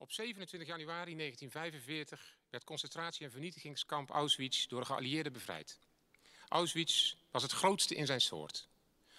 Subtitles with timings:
[0.00, 5.78] Op 27 januari 1945 werd concentratie- en vernietigingskamp Auschwitz door de geallieerden bevrijd.
[6.48, 8.68] Auschwitz was het grootste in zijn soort.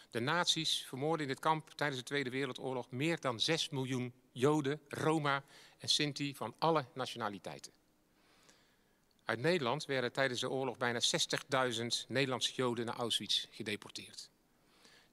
[0.10, 4.82] De nazi's vermoorden in dit kamp tijdens de Tweede Wereldoorlog meer dan 6 miljoen Joden,
[4.88, 5.44] Roma
[5.78, 7.72] en Sinti van alle nationaliteiten.
[9.26, 11.00] Uit Nederland werden tijdens de oorlog bijna
[11.72, 14.30] 60.000 Nederlandse Joden naar Auschwitz gedeporteerd.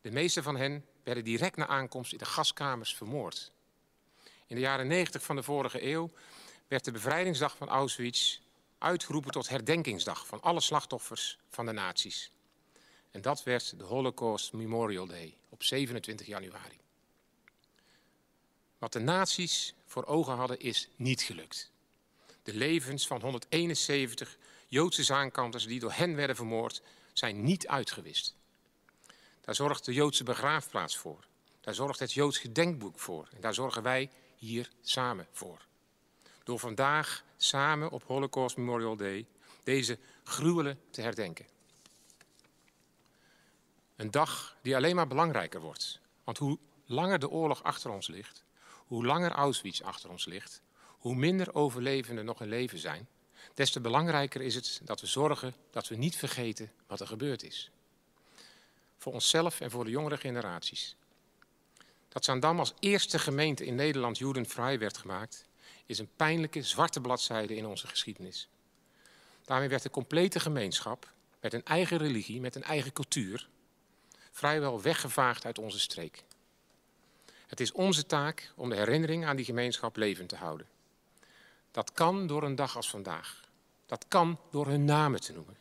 [0.00, 3.52] De meeste van hen werden direct na aankomst in de gaskamers vermoord.
[4.46, 6.10] In de jaren 90 van de vorige eeuw
[6.68, 8.40] werd de bevrijdingsdag van Auschwitz
[8.79, 12.30] uitgeroepen tot herdenkingsdag van alle slachtoffers van de nazi's.
[13.11, 16.79] En dat werd de Holocaust Memorial Day op 27 januari.
[18.79, 21.71] Wat de nazi's voor ogen hadden is niet gelukt.
[22.43, 26.82] De levens van 171 Joodse zaankanters die door hen werden vermoord
[27.13, 28.35] zijn niet uitgewist.
[29.40, 31.26] Daar zorgt de Joodse begraafplaats voor.
[31.60, 33.28] Daar zorgt het Joods gedenkboek voor.
[33.34, 35.67] En daar zorgen wij hier samen voor.
[36.44, 39.27] Door vandaag samen op Holocaust Memorial Day
[39.64, 41.47] deze gruwelen te herdenken.
[43.97, 46.00] Een dag die alleen maar belangrijker wordt.
[46.25, 48.44] Want hoe langer de oorlog achter ons ligt,
[48.86, 53.08] hoe langer Auschwitz achter ons ligt, hoe minder overlevenden nog in leven zijn,
[53.55, 57.42] des te belangrijker is het dat we zorgen dat we niet vergeten wat er gebeurd
[57.42, 57.70] is.
[58.98, 60.97] Voor onszelf en voor de jongere generaties.
[62.17, 65.47] Dat Zaandam als eerste gemeente in Nederland judenvrij werd gemaakt,
[65.86, 68.48] is een pijnlijke zwarte bladzijde in onze geschiedenis.
[69.45, 73.48] Daarmee werd de complete gemeenschap, met een eigen religie, met een eigen cultuur,
[74.31, 76.22] vrijwel weggevaagd uit onze streek.
[77.47, 80.67] Het is onze taak om de herinnering aan die gemeenschap levend te houden.
[81.70, 83.41] Dat kan door een dag als vandaag.
[83.87, 85.56] Dat kan door hun namen te noemen.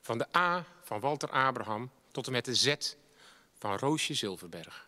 [0.00, 2.74] Van de A van Walter Abraham tot en met de Z
[3.58, 4.85] van Roosje Zilverberg.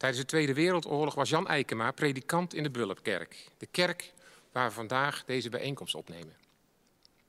[0.00, 3.48] Tijdens de Tweede Wereldoorlog was Jan Eikema predikant in de Bullepkerk.
[3.58, 4.12] De kerk
[4.52, 6.36] waar we vandaag deze bijeenkomst opnemen.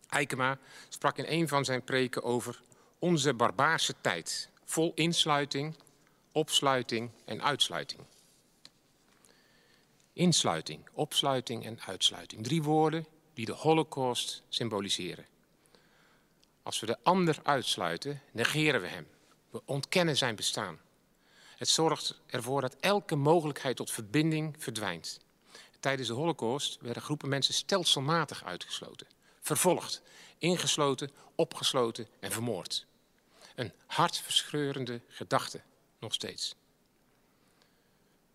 [0.10, 0.58] Eikema
[0.90, 2.62] sprak in een van zijn preken over
[3.00, 4.50] onze barbaarse tijd.
[4.66, 5.76] Vol insluiting,
[6.32, 8.02] opsluiting en uitsluiting.
[10.14, 12.44] Insluiting, opsluiting en uitsluiting.
[12.44, 15.26] Drie woorden die de Holocaust symboliseren.
[16.64, 19.08] Als we de ander uitsluiten, negeren we hem.
[19.50, 20.80] We ontkennen zijn bestaan.
[21.62, 25.20] Het zorgt ervoor dat elke mogelijkheid tot verbinding verdwijnt.
[25.80, 29.08] Tijdens de Holocaust werden groepen mensen stelselmatig uitgesloten,
[29.42, 30.02] vervolgd,
[30.38, 32.86] ingesloten, opgesloten en vermoord.
[33.56, 35.62] Een hartverscheurende gedachte,
[36.00, 36.56] nog steeds.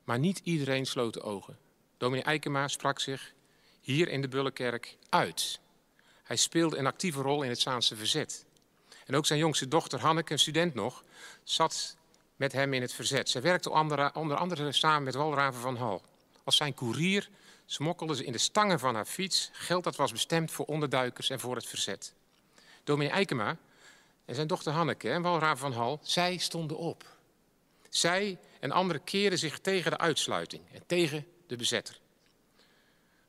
[0.05, 1.59] Maar niet iedereen sloot de ogen.
[1.97, 3.33] Dominee Eikema sprak zich
[3.81, 5.61] hier in de Bullenkerk uit.
[6.23, 8.45] Hij speelde een actieve rol in het Zaanse verzet.
[9.07, 11.05] En ook zijn jongste dochter Hanneke, een student nog,
[11.43, 11.97] zat
[12.37, 13.29] met hem in het verzet.
[13.29, 13.71] Zij werkte
[14.15, 16.03] onder andere samen met Walraven van Hal.
[16.45, 17.29] Als zijn koerier
[17.67, 21.41] smokkelde ze in de stangen van haar fiets geld dat was bestemd voor onderduikers en
[21.41, 22.13] voor het verzet.
[22.85, 23.57] Dominee Eikema
[24.25, 27.05] en zijn dochter Hanneke en Walraven van Hal, zij stonden op.
[27.89, 32.01] Zij en anderen keerden zich tegen de uitsluiting en tegen de bezetter.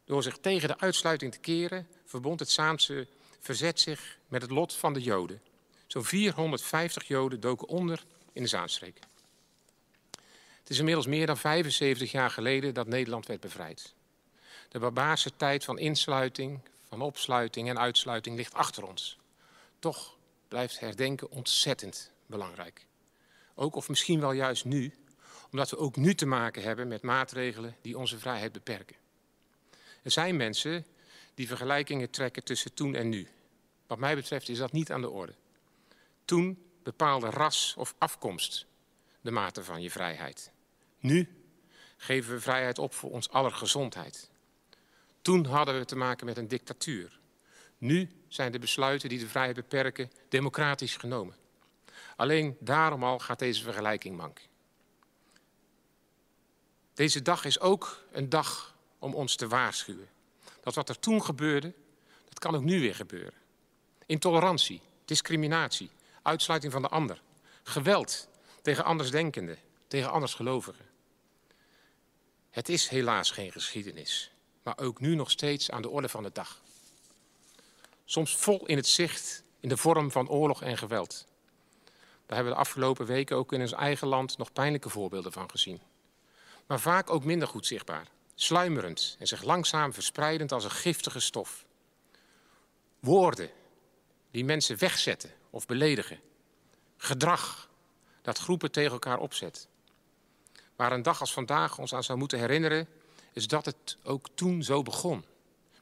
[0.06, 3.07] Door zich tegen de uitsluiting te keren, verbond het Saamse
[3.39, 5.41] verzet zich met het lot van de Joden.
[5.88, 8.03] Zo'n 450 Joden doken onder
[8.38, 9.00] in de Zaanstreek.
[10.59, 13.94] Het is inmiddels meer dan 75 jaar geleden dat Nederland werd bevrijd.
[14.70, 19.18] De barbaarse tijd van insluiting, van opsluiting en uitsluiting ligt achter ons.
[19.80, 20.16] Toch
[20.48, 22.86] blijft herdenken ontzettend belangrijk.
[23.56, 24.94] Ook of misschien wel juist nu,
[25.52, 28.96] omdat we ook nu te maken hebben met maatregelen die onze vrijheid beperken.
[30.02, 30.86] Er zijn mensen
[31.36, 33.28] die vergelijkingen trekken tussen toen en nu.
[33.88, 35.34] Wat mij betreft is dat niet aan de orde.
[36.25, 38.66] Toen bepaalde ras of afkomst
[39.22, 40.52] de mate van je vrijheid.
[41.00, 41.44] Nu
[41.98, 44.30] geven we vrijheid op voor ons aller gezondheid.
[45.22, 47.20] Toen hadden we te maken met een dictatuur.
[47.78, 51.36] Nu zijn de besluiten die de vrijheid beperken democratisch genomen.
[52.16, 54.42] Alleen daarom al gaat deze vergelijking mank.
[56.94, 60.10] Deze dag is ook een dag om ons te waarschuwen.
[60.62, 61.74] Dat wat er toen gebeurde,
[62.30, 63.39] dat kan ook nu weer gebeuren.
[64.06, 65.89] Intolerantie, discriminatie,
[66.27, 67.21] uitsluiting van de ander,
[67.63, 68.27] geweld
[68.62, 69.57] tegen andersdenkenden,
[69.88, 70.85] tegen andersgelovigen.
[72.50, 74.31] Het is helaas geen geschiedenis,
[74.63, 76.62] maar ook nu nog steeds aan de orde van de dag.
[78.06, 81.25] Soms vol in het zicht in de vorm van oorlog en geweld.
[82.25, 85.50] Daar hebben we de afgelopen weken ook in ons eigen land nog pijnlijke voorbeelden van
[85.50, 85.81] gezien.
[86.65, 91.65] Maar vaak ook minder goed zichtbaar, sluimerend en zich langzaam verspreidend als een giftige stof.
[93.00, 93.50] Woorden
[94.31, 96.20] die mensen wegzetten of beledigen.
[96.98, 97.70] Gedrag
[98.22, 99.68] dat groepen tegen elkaar opzet.
[100.76, 102.88] Waar een dag als vandaag ons aan zou moeten herinneren
[103.34, 105.26] is dat het ook toen zo begon.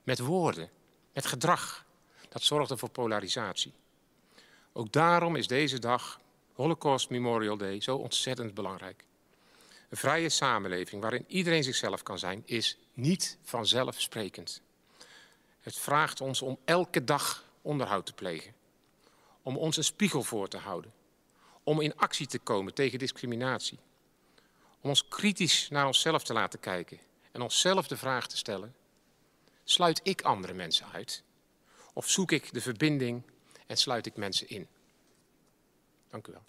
[0.04, 0.70] Met woorden,
[1.14, 1.86] met gedrag.
[2.30, 3.74] Dat zorgde voor polarisatie.
[4.74, 6.20] Ook daarom is deze dag,
[6.54, 9.06] Holocaust Memorial Day, zo ontzettend belangrijk.
[9.90, 14.62] Een vrije samenleving waarin iedereen zichzelf kan zijn, is niet vanzelfsprekend.
[15.60, 18.54] Het vraagt ons om elke dag onderhoud te plegen.
[19.46, 20.94] Om ons een spiegel voor te houden.
[21.64, 23.80] Om in actie te komen tegen discriminatie.
[24.82, 27.00] Om ons kritisch naar onszelf te laten kijken
[27.32, 28.76] en onszelf de vraag te stellen:
[29.64, 31.24] sluit ik andere mensen uit?
[31.94, 33.24] Of zoek ik de verbinding
[33.68, 34.68] en sluit ik mensen in?
[36.10, 36.46] Dank u wel.